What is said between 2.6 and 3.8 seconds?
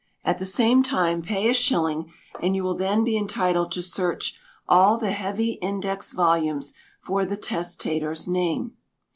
will then be entitled